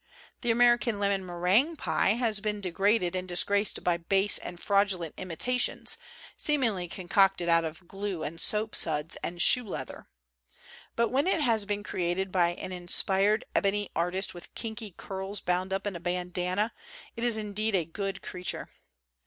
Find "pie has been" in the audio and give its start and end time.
1.75-2.59